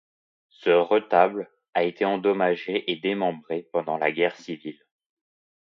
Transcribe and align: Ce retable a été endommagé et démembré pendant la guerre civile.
Ce 0.49 0.71
retable 0.71 1.51
a 1.75 1.83
été 1.83 2.05
endommagé 2.05 2.91
et 2.91 2.95
démembré 2.95 3.69
pendant 3.71 3.99
la 3.99 4.11
guerre 4.11 4.35
civile. 4.35 4.83